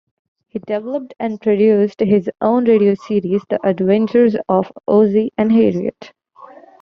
He 0.47 0.57
developed 0.57 1.13
and 1.19 1.39
produced 1.39 1.99
his 1.99 2.27
own 2.41 2.65
radio 2.65 2.95
series, 2.95 3.43
"The 3.51 3.63
Adventures 3.63 4.35
of 4.49 4.71
Ozzie 4.87 5.31
and 5.37 5.51
Harriet". 5.51 6.11